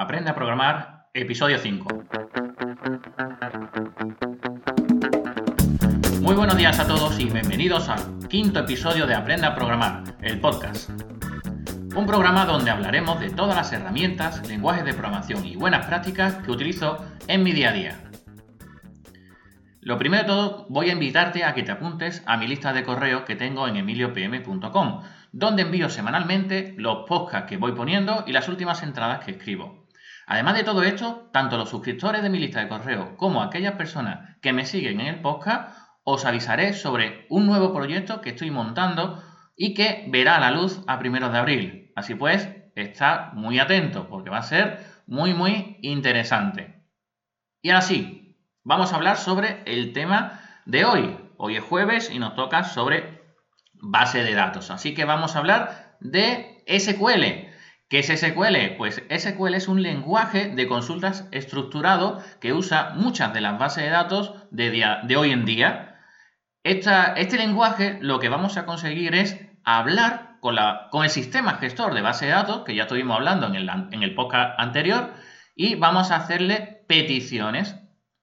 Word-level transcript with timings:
Aprende 0.00 0.30
a 0.30 0.34
programar, 0.36 1.08
episodio 1.12 1.58
5. 1.58 1.88
Muy 6.20 6.36
buenos 6.36 6.56
días 6.56 6.78
a 6.78 6.86
todos 6.86 7.18
y 7.18 7.24
bienvenidos 7.24 7.88
al 7.88 8.28
quinto 8.28 8.60
episodio 8.60 9.08
de 9.08 9.16
Aprende 9.16 9.48
a 9.48 9.56
programar, 9.56 10.04
el 10.22 10.38
podcast. 10.38 10.90
Un 11.96 12.06
programa 12.06 12.46
donde 12.46 12.70
hablaremos 12.70 13.18
de 13.18 13.30
todas 13.30 13.56
las 13.56 13.72
herramientas, 13.72 14.48
lenguajes 14.48 14.84
de 14.84 14.94
programación 14.94 15.44
y 15.44 15.56
buenas 15.56 15.86
prácticas 15.86 16.36
que 16.44 16.52
utilizo 16.52 17.04
en 17.26 17.42
mi 17.42 17.50
día 17.50 17.70
a 17.70 17.72
día. 17.72 18.00
Lo 19.80 19.98
primero 19.98 20.22
de 20.22 20.28
todo, 20.28 20.66
voy 20.68 20.90
a 20.90 20.92
invitarte 20.92 21.42
a 21.42 21.54
que 21.54 21.64
te 21.64 21.72
apuntes 21.72 22.22
a 22.24 22.36
mi 22.36 22.46
lista 22.46 22.72
de 22.72 22.84
correos 22.84 23.22
que 23.22 23.34
tengo 23.34 23.66
en 23.66 23.74
emiliopm.com, 23.74 25.02
donde 25.32 25.62
envío 25.62 25.90
semanalmente 25.90 26.76
los 26.78 27.04
podcasts 27.08 27.48
que 27.48 27.56
voy 27.56 27.72
poniendo 27.72 28.22
y 28.28 28.32
las 28.32 28.48
últimas 28.48 28.84
entradas 28.84 29.24
que 29.24 29.32
escribo. 29.32 29.87
Además 30.30 30.56
de 30.56 30.64
todo 30.64 30.82
esto, 30.82 31.30
tanto 31.32 31.56
los 31.56 31.70
suscriptores 31.70 32.22
de 32.22 32.28
mi 32.28 32.38
lista 32.38 32.60
de 32.60 32.68
correo 32.68 33.16
como 33.16 33.42
aquellas 33.42 33.76
personas 33.76 34.36
que 34.42 34.52
me 34.52 34.66
siguen 34.66 35.00
en 35.00 35.06
el 35.06 35.22
podcast, 35.22 35.74
os 36.04 36.26
avisaré 36.26 36.74
sobre 36.74 37.26
un 37.30 37.46
nuevo 37.46 37.72
proyecto 37.72 38.20
que 38.20 38.30
estoy 38.30 38.50
montando 38.50 39.22
y 39.56 39.72
que 39.72 40.04
verá 40.10 40.38
la 40.38 40.50
luz 40.50 40.82
a 40.86 40.98
primeros 40.98 41.32
de 41.32 41.38
abril. 41.38 41.92
Así 41.96 42.14
pues, 42.14 42.46
está 42.74 43.30
muy 43.32 43.58
atento 43.58 44.06
porque 44.10 44.28
va 44.28 44.38
a 44.38 44.42
ser 44.42 44.84
muy, 45.06 45.32
muy 45.32 45.78
interesante. 45.80 46.84
Y 47.62 47.70
ahora 47.70 47.80
sí, 47.80 48.36
vamos 48.64 48.92
a 48.92 48.96
hablar 48.96 49.16
sobre 49.16 49.62
el 49.64 49.94
tema 49.94 50.42
de 50.66 50.84
hoy. 50.84 51.16
Hoy 51.38 51.56
es 51.56 51.64
jueves 51.64 52.10
y 52.10 52.18
nos 52.18 52.34
toca 52.34 52.64
sobre 52.64 53.22
base 53.72 54.22
de 54.22 54.34
datos. 54.34 54.70
Así 54.70 54.92
que 54.92 55.06
vamos 55.06 55.34
a 55.34 55.38
hablar 55.38 55.96
de 56.00 56.62
SQL. 56.66 57.47
¿Qué 57.88 58.00
es 58.00 58.08
SQL? 58.08 58.76
Pues 58.76 59.02
SQL 59.08 59.54
es 59.54 59.66
un 59.66 59.82
lenguaje 59.82 60.50
de 60.50 60.68
consultas 60.68 61.26
estructurado 61.32 62.22
que 62.38 62.52
usa 62.52 62.92
muchas 62.94 63.32
de 63.32 63.40
las 63.40 63.58
bases 63.58 63.84
de 63.84 63.90
datos 63.90 64.34
de, 64.50 65.16
hoy 65.16 65.30
en 65.30 65.46
día. 65.46 65.98
este 66.62 67.38
lenguaje 67.38 67.96
lo 68.02 68.20
que 68.20 68.28
vamos 68.28 68.58
a 68.58 68.66
conseguir 68.66 69.14
es 69.14 69.40
hablar 69.64 70.36
con, 70.40 70.58
el 71.02 71.10
sistema 71.10 71.54
gestor 71.54 71.94
de 71.94 72.02
base 72.02 72.26
de 72.26 72.32
datos, 72.32 72.64
que 72.64 72.74
ya 72.74 72.82
estuvimos 72.82 73.16
hablando 73.16 73.46
en 73.46 73.54
el, 73.54 73.70
en 73.70 74.02
el 74.02 74.14
podcast 74.14 74.60
anterior, 74.60 75.14
y 75.56 75.74
vamos 75.76 76.10
a 76.10 76.16
hacerle 76.16 76.84
peticiones. 76.88 77.74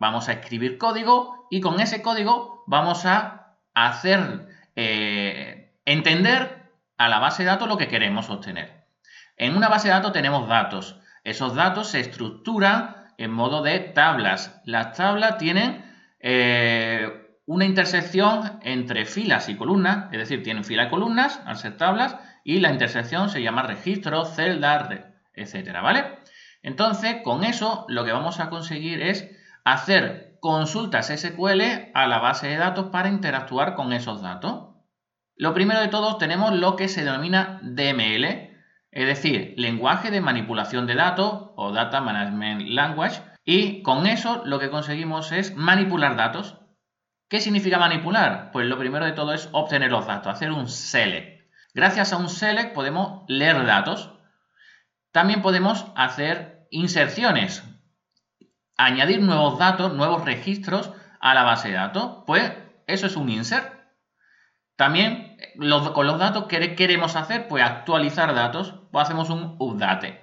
Vamos 0.00 0.28
a 0.28 0.32
escribir 0.32 0.78
código 0.78 1.46
y 1.52 1.60
con 1.60 1.78
ese 1.78 2.02
código 2.02 2.64
vamos 2.66 3.06
a 3.06 3.58
hacer 3.74 4.48
eh, 4.74 5.76
entender 5.84 6.68
a 6.98 7.08
la 7.08 7.20
base 7.20 7.44
de 7.44 7.50
datos 7.50 7.68
lo 7.68 7.78
que 7.78 7.86
queremos 7.86 8.28
obtener. 8.28 8.81
En 9.36 9.56
una 9.56 9.68
base 9.68 9.88
de 9.88 9.94
datos 9.94 10.12
tenemos 10.12 10.48
datos. 10.48 11.00
Esos 11.24 11.54
datos 11.54 11.88
se 11.88 12.00
estructuran 12.00 12.96
en 13.18 13.30
modo 13.30 13.62
de 13.62 13.78
tablas. 13.80 14.60
Las 14.64 14.94
tablas 14.94 15.38
tienen 15.38 15.84
eh, 16.20 17.22
una 17.46 17.64
intersección 17.64 18.60
entre 18.62 19.04
filas 19.04 19.48
y 19.48 19.56
columnas, 19.56 20.06
es 20.12 20.18
decir, 20.18 20.42
tienen 20.42 20.64
fila 20.64 20.84
y 20.84 20.90
columnas 20.90 21.40
al 21.44 21.56
ser 21.56 21.76
tablas, 21.76 22.16
y 22.44 22.60
la 22.60 22.70
intersección 22.70 23.28
se 23.28 23.42
llama 23.42 23.62
registro, 23.62 24.24
celda, 24.24 25.12
etcétera, 25.34 25.80
¿vale? 25.80 26.18
Entonces, 26.62 27.16
con 27.22 27.44
eso 27.44 27.84
lo 27.88 28.04
que 28.04 28.12
vamos 28.12 28.40
a 28.40 28.50
conseguir 28.50 29.02
es 29.02 29.30
hacer 29.64 30.38
consultas 30.40 31.08
SQL 31.08 31.90
a 31.94 32.06
la 32.06 32.18
base 32.18 32.48
de 32.48 32.56
datos 32.56 32.86
para 32.90 33.08
interactuar 33.08 33.74
con 33.74 33.92
esos 33.92 34.22
datos. 34.22 34.70
Lo 35.36 35.54
primero 35.54 35.80
de 35.80 35.88
todo 35.88 36.18
tenemos 36.18 36.52
lo 36.52 36.76
que 36.76 36.88
se 36.88 37.04
denomina 37.04 37.60
DML, 37.62 38.51
es 38.92 39.06
decir, 39.06 39.54
lenguaje 39.56 40.10
de 40.10 40.20
manipulación 40.20 40.86
de 40.86 40.94
datos 40.94 41.50
o 41.56 41.72
Data 41.72 42.02
Management 42.02 42.68
Language, 42.68 43.22
y 43.44 43.82
con 43.82 44.06
eso 44.06 44.42
lo 44.44 44.58
que 44.58 44.70
conseguimos 44.70 45.32
es 45.32 45.56
manipular 45.56 46.14
datos. 46.14 46.58
¿Qué 47.28 47.40
significa 47.40 47.78
manipular? 47.78 48.50
Pues 48.52 48.66
lo 48.66 48.78
primero 48.78 49.06
de 49.06 49.12
todo 49.12 49.32
es 49.32 49.48
obtener 49.52 49.90
los 49.90 50.06
datos, 50.06 50.34
hacer 50.34 50.52
un 50.52 50.68
select. 50.68 51.50
Gracias 51.74 52.12
a 52.12 52.18
un 52.18 52.28
select 52.28 52.74
podemos 52.74 53.24
leer 53.28 53.64
datos. 53.64 54.12
También 55.10 55.40
podemos 55.40 55.86
hacer 55.96 56.66
inserciones, 56.70 57.64
añadir 58.76 59.22
nuevos 59.22 59.58
datos, 59.58 59.94
nuevos 59.94 60.24
registros 60.26 60.92
a 61.18 61.32
la 61.32 61.44
base 61.44 61.68
de 61.68 61.74
datos. 61.74 62.24
Pues 62.26 62.52
eso 62.86 63.06
es 63.06 63.16
un 63.16 63.30
insert. 63.30 63.72
También 64.76 65.31
con 65.94 66.06
los 66.06 66.18
datos, 66.18 66.44
¿qué 66.48 66.74
queremos 66.74 67.16
hacer? 67.16 67.48
Pues 67.48 67.64
actualizar 67.64 68.34
datos, 68.34 68.74
pues 68.90 69.04
hacemos 69.04 69.30
un 69.30 69.56
update. 69.58 70.20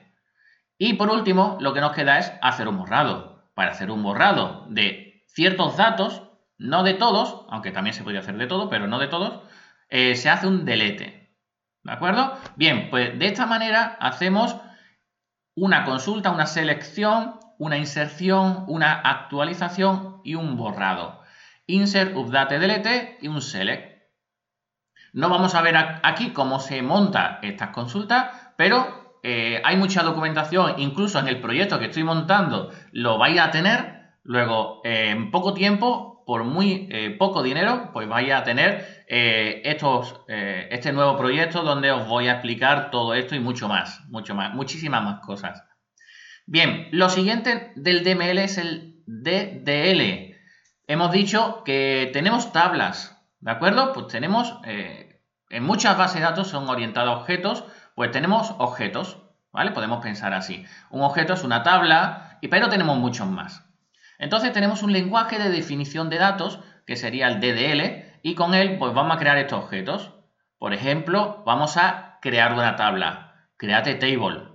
Y 0.77 0.93
por 0.93 1.09
último, 1.09 1.57
lo 1.59 1.73
que 1.73 1.81
nos 1.81 1.91
queda 1.91 2.19
es 2.19 2.31
hacer 2.41 2.67
un 2.67 2.77
borrado. 2.77 3.51
Para 3.53 3.71
hacer 3.71 3.91
un 3.91 4.01
borrado 4.01 4.65
de 4.69 5.25
ciertos 5.27 5.75
datos, 5.75 6.23
no 6.57 6.83
de 6.83 6.93
todos, 6.93 7.45
aunque 7.49 7.71
también 7.71 7.93
se 7.93 8.03
podría 8.03 8.21
hacer 8.21 8.37
de 8.37 8.47
todo, 8.47 8.69
pero 8.69 8.87
no 8.87 8.99
de 8.99 9.07
todos, 9.07 9.43
eh, 9.89 10.15
se 10.15 10.29
hace 10.29 10.47
un 10.47 10.65
delete. 10.65 11.35
¿De 11.83 11.91
acuerdo? 11.91 12.37
Bien, 12.55 12.89
pues 12.89 13.17
de 13.17 13.27
esta 13.27 13.45
manera 13.45 13.97
hacemos 13.99 14.55
una 15.55 15.83
consulta, 15.83 16.31
una 16.31 16.45
selección, 16.45 17.39
una 17.57 17.77
inserción, 17.77 18.63
una 18.67 18.93
actualización 18.93 20.21
y 20.23 20.35
un 20.35 20.55
borrado. 20.55 21.21
Insert, 21.67 22.15
update, 22.15 22.59
delete 22.59 23.17
y 23.21 23.27
un 23.27 23.41
select. 23.41 23.98
No 25.13 25.29
vamos 25.29 25.55
a 25.55 25.61
ver 25.61 25.75
aquí 26.03 26.31
cómo 26.31 26.59
se 26.59 26.81
monta 26.81 27.39
estas 27.41 27.69
consultas, 27.69 28.29
pero 28.57 29.17
eh, 29.23 29.61
hay 29.63 29.75
mucha 29.77 30.03
documentación, 30.03 30.75
incluso 30.77 31.19
en 31.19 31.27
el 31.27 31.41
proyecto 31.41 31.79
que 31.79 31.85
estoy 31.85 32.03
montando 32.03 32.71
lo 32.91 33.17
vais 33.17 33.39
a 33.39 33.51
tener. 33.51 33.99
Luego, 34.23 34.81
en 34.83 35.31
poco 35.31 35.53
tiempo, 35.53 36.23
por 36.25 36.43
muy 36.43 36.87
eh, 36.91 37.15
poco 37.17 37.41
dinero, 37.41 37.89
pues 37.93 38.07
vais 38.07 38.31
a 38.31 38.43
tener 38.43 39.05
eh, 39.07 39.61
estos, 39.65 40.21
este 40.27 40.91
nuevo 40.93 41.17
proyecto 41.17 41.63
donde 41.63 41.91
os 41.91 42.07
voy 42.07 42.27
a 42.27 42.33
explicar 42.33 42.91
todo 42.91 43.15
esto 43.15 43.35
y 43.35 43.39
mucho 43.39 43.67
más, 43.67 44.07
mucho 44.09 44.35
más, 44.35 44.53
muchísimas 44.53 45.03
más 45.03 45.19
cosas. 45.21 45.63
Bien, 46.45 46.87
lo 46.91 47.09
siguiente 47.09 47.73
del 47.75 48.03
DML 48.03 48.37
es 48.39 48.57
el 48.57 49.03
DDL. 49.05 50.35
Hemos 50.87 51.11
dicho 51.11 51.63
que 51.63 52.09
tenemos 52.13 52.51
tablas, 52.51 53.18
¿De 53.39 53.51
acuerdo? 53.51 53.93
Pues 53.93 54.07
tenemos, 54.07 54.59
eh, 54.65 55.21
en 55.49 55.63
muchas 55.63 55.97
bases 55.97 56.15
de 56.15 56.27
datos 56.27 56.47
son 56.49 56.67
orientados 56.67 57.09
a 57.09 57.19
objetos, 57.21 57.63
pues 57.95 58.11
tenemos 58.11 58.53
objetos, 58.57 59.17
¿vale? 59.51 59.71
Podemos 59.71 60.03
pensar 60.03 60.33
así. 60.33 60.65
Un 60.89 61.01
objeto 61.01 61.33
es 61.33 61.43
una 61.43 61.63
tabla, 61.63 62.37
y 62.41 62.49
pero 62.49 62.69
tenemos 62.69 62.97
muchos 62.97 63.27
más. 63.27 63.65
Entonces 64.17 64.51
tenemos 64.51 64.83
un 64.83 64.91
lenguaje 64.91 65.39
de 65.39 65.49
definición 65.49 66.09
de 66.09 66.17
datos, 66.17 66.59
que 66.85 66.97
sería 66.97 67.27
el 67.27 67.39
DDL, 67.39 68.19
y 68.21 68.35
con 68.35 68.53
él 68.53 68.77
pues 68.77 68.93
vamos 68.93 69.15
a 69.15 69.19
crear 69.19 69.37
estos 69.37 69.63
objetos. 69.63 70.13
Por 70.57 70.73
ejemplo, 70.73 71.43
vamos 71.45 71.77
a 71.77 72.19
crear 72.21 72.53
una 72.53 72.75
tabla, 72.75 73.47
create 73.55 73.95
table. 73.95 74.49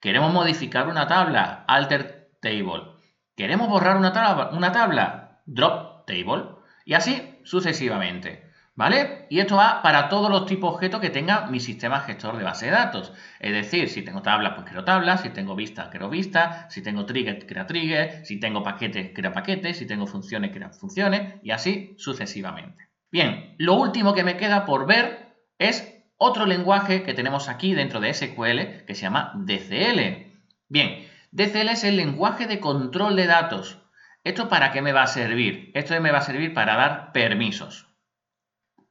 Queremos 0.00 0.32
modificar 0.32 0.88
una 0.88 1.06
tabla, 1.06 1.64
alter 1.66 2.30
table. 2.42 2.92
Queremos 3.34 3.68
borrar 3.68 3.96
una 3.96 4.12
tabla, 4.12 4.50
una 4.52 4.72
tabla, 4.72 5.40
drop 5.46 6.06
table. 6.06 6.55
Y 6.86 6.94
así 6.94 7.40
sucesivamente. 7.44 8.46
¿Vale? 8.76 9.26
Y 9.30 9.40
esto 9.40 9.56
va 9.56 9.80
para 9.82 10.10
todos 10.10 10.30
los 10.30 10.44
tipos 10.44 10.70
de 10.70 10.74
objetos 10.76 11.00
que 11.00 11.08
tenga 11.08 11.46
mi 11.46 11.60
sistema 11.60 12.00
gestor 12.00 12.36
de 12.36 12.44
base 12.44 12.66
de 12.66 12.72
datos. 12.72 13.10
Es 13.40 13.52
decir, 13.52 13.88
si 13.88 14.02
tengo 14.02 14.20
tablas, 14.20 14.52
pues 14.54 14.68
creo 14.70 14.84
tablas, 14.84 15.22
si 15.22 15.30
tengo 15.30 15.56
vistas, 15.56 15.88
creo 15.90 16.10
vistas, 16.10 16.72
si 16.72 16.82
tengo 16.82 17.06
trigger, 17.06 17.46
creo 17.46 17.64
trigger, 17.64 18.24
si 18.26 18.38
tengo 18.38 18.62
paquetes, 18.62 19.12
creo 19.14 19.32
paquetes, 19.32 19.78
si 19.78 19.86
tengo 19.86 20.06
funciones, 20.06 20.52
creo 20.52 20.70
funciones, 20.74 21.36
y 21.42 21.52
así 21.52 21.94
sucesivamente. 21.96 22.90
Bien, 23.10 23.54
lo 23.56 23.74
último 23.74 24.12
que 24.12 24.24
me 24.24 24.36
queda 24.36 24.66
por 24.66 24.86
ver 24.86 25.34
es 25.58 26.04
otro 26.18 26.44
lenguaje 26.44 27.02
que 27.02 27.14
tenemos 27.14 27.48
aquí 27.48 27.72
dentro 27.72 27.98
de 28.00 28.12
SQL 28.12 28.84
que 28.86 28.94
se 28.94 29.02
llama 29.02 29.32
DCL. 29.36 30.34
Bien, 30.68 31.08
DCL 31.30 31.70
es 31.70 31.84
el 31.84 31.96
lenguaje 31.96 32.46
de 32.46 32.60
control 32.60 33.16
de 33.16 33.26
datos. 33.26 33.85
¿Esto 34.26 34.48
para 34.48 34.72
qué 34.72 34.82
me 34.82 34.92
va 34.92 35.04
a 35.04 35.06
servir? 35.06 35.70
Esto 35.72 36.00
me 36.00 36.10
va 36.10 36.18
a 36.18 36.22
servir 36.22 36.52
para 36.52 36.74
dar 36.74 37.12
permisos. 37.12 37.86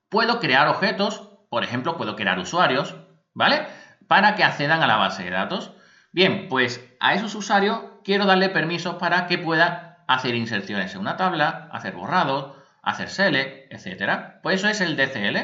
Puedo 0.08 0.40
crear 0.40 0.70
objetos, 0.70 1.30
por 1.50 1.66
ejemplo, 1.66 1.98
puedo 1.98 2.16
crear 2.16 2.40
usuarios, 2.40 2.96
¿vale? 3.34 3.68
Para 4.08 4.36
que 4.36 4.46
accedan 4.46 4.82
a 4.82 4.88
la 4.88 4.96
base 4.96 5.26
de 5.26 5.32
datos. 5.32 5.74
Bien, 6.14 6.48
pues 6.48 6.90
a 7.02 7.16
esos 7.16 7.36
usuarios 7.36 7.82
quiero 8.06 8.26
darle 8.26 8.48
permisos 8.48 8.96
para 8.96 9.28
que 9.28 9.38
pueda 9.38 10.06
hacer 10.08 10.36
inserciones 10.36 10.96
en 10.96 11.02
una 11.02 11.18
tabla, 11.18 11.68
hacer 11.74 11.96
borrados, 11.96 12.56
hacer 12.82 13.10
select, 13.10 13.74
etc. 13.74 14.40
Pues 14.42 14.62
eso 14.62 14.70
es 14.70 14.80
el 14.80 14.96
DCL 14.96 15.38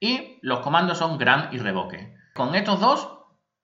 y 0.00 0.38
los 0.42 0.60
comandos 0.60 0.98
son 0.98 1.16
grant 1.16 1.50
y 1.54 1.56
revoke. 1.56 2.14
Con 2.34 2.54
estos 2.54 2.78
dos 2.78 3.10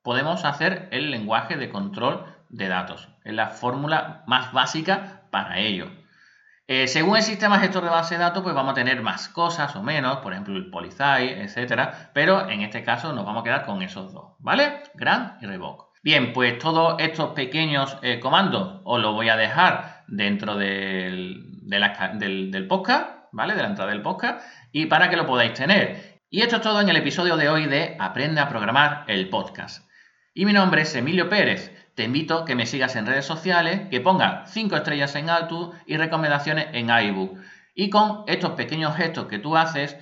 podemos 0.00 0.46
hacer 0.46 0.88
el 0.90 1.10
lenguaje 1.10 1.58
de 1.58 1.68
control 1.68 2.24
de 2.48 2.68
datos. 2.68 3.08
Es 3.24 3.34
la 3.34 3.48
fórmula 3.48 4.22
más 4.26 4.52
básica 4.52 5.22
para 5.30 5.58
ello. 5.58 5.90
Eh, 6.68 6.88
según 6.88 7.16
el 7.16 7.22
sistema 7.22 7.60
gestor 7.60 7.84
de 7.84 7.90
base 7.90 8.16
de 8.16 8.20
datos, 8.20 8.42
pues 8.42 8.54
vamos 8.54 8.72
a 8.72 8.74
tener 8.74 9.00
más 9.00 9.28
cosas 9.28 9.76
o 9.76 9.82
menos, 9.82 10.16
por 10.18 10.32
ejemplo 10.32 10.56
el 10.56 10.68
polizai, 10.68 11.28
etcétera, 11.28 12.10
pero 12.12 12.48
en 12.48 12.62
este 12.62 12.82
caso 12.82 13.12
nos 13.12 13.24
vamos 13.24 13.42
a 13.42 13.44
quedar 13.44 13.64
con 13.64 13.82
esos 13.82 14.12
dos, 14.12 14.32
¿vale? 14.40 14.82
Grant 14.94 15.40
y 15.42 15.46
Revoke. 15.46 15.86
Bien, 16.02 16.32
pues 16.32 16.58
todos 16.58 16.96
estos 16.98 17.30
pequeños 17.34 17.96
eh, 18.02 18.18
comandos 18.18 18.80
os 18.84 19.00
los 19.00 19.14
voy 19.14 19.28
a 19.28 19.36
dejar 19.36 20.04
dentro 20.08 20.56
del, 20.56 21.60
del, 21.62 22.50
del 22.50 22.66
podcast, 22.66 23.26
¿vale? 23.30 23.54
De 23.54 23.62
la 23.62 23.68
entrada 23.68 23.90
del 23.90 24.02
podcast 24.02 24.44
y 24.72 24.86
para 24.86 25.08
que 25.08 25.16
lo 25.16 25.26
podáis 25.26 25.54
tener. 25.54 26.20
Y 26.30 26.42
esto 26.42 26.56
es 26.56 26.62
todo 26.62 26.80
en 26.80 26.88
el 26.88 26.96
episodio 26.96 27.36
de 27.36 27.48
hoy 27.48 27.66
de 27.66 27.96
Aprende 28.00 28.40
a 28.40 28.48
programar 28.48 29.04
el 29.06 29.28
podcast. 29.28 29.88
Y 30.34 30.44
mi 30.44 30.52
nombre 30.52 30.82
es 30.82 30.94
Emilio 30.96 31.28
Pérez. 31.28 31.72
Te 31.96 32.04
invito 32.04 32.40
a 32.40 32.44
que 32.44 32.54
me 32.54 32.66
sigas 32.66 32.94
en 32.94 33.06
redes 33.06 33.24
sociales, 33.24 33.88
que 33.90 34.02
pongas 34.02 34.50
5 34.52 34.76
estrellas 34.76 35.16
en 35.16 35.30
iTunes 35.30 35.80
y 35.86 35.96
recomendaciones 35.96 36.66
en 36.72 36.90
iBook. 36.90 37.38
Y 37.74 37.88
con 37.88 38.24
estos 38.26 38.50
pequeños 38.50 38.94
gestos 38.94 39.28
que 39.28 39.38
tú 39.38 39.56
haces, 39.56 39.96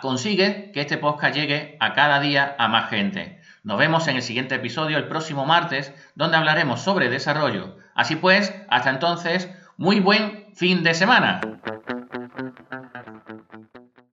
consigue 0.00 0.70
que 0.72 0.80
este 0.80 0.96
podcast 0.96 1.34
llegue 1.34 1.76
a 1.80 1.92
cada 1.92 2.18
día 2.20 2.56
a 2.58 2.68
más 2.68 2.88
gente. 2.88 3.42
Nos 3.62 3.78
vemos 3.78 4.08
en 4.08 4.16
el 4.16 4.22
siguiente 4.22 4.54
episodio 4.54 4.96
el 4.96 5.06
próximo 5.06 5.44
martes, 5.44 5.92
donde 6.14 6.38
hablaremos 6.38 6.80
sobre 6.80 7.10
desarrollo. 7.10 7.76
Así 7.94 8.16
pues, 8.16 8.54
hasta 8.70 8.88
entonces, 8.88 9.50
muy 9.76 10.00
buen 10.00 10.46
fin 10.54 10.82
de 10.82 10.94
semana. 10.94 11.42